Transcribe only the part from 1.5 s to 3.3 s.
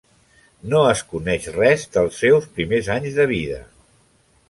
res dels seus primers anys